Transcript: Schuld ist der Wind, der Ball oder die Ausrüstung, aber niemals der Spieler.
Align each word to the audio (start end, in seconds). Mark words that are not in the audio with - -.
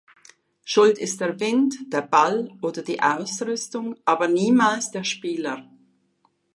Schuld 0.65 0.97
ist 0.97 1.21
der 1.21 1.39
Wind, 1.39 1.75
der 1.93 2.01
Ball 2.01 2.57
oder 2.63 2.81
die 2.81 2.99
Ausrüstung, 3.03 3.97
aber 4.03 4.27
niemals 4.27 4.89
der 4.89 5.03
Spieler. 5.03 5.69